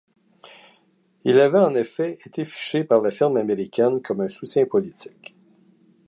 Il 1.25 1.39
avait 1.39 1.59
en 1.59 1.75
effet 1.75 2.17
été 2.25 2.43
fiché 2.43 2.83
par 2.83 3.01
la 3.01 3.11
firme 3.11 3.37
américaine 3.37 4.01
comme 4.01 4.21
un 4.21 4.29
soutien 4.29 4.65
politique. 4.65 5.35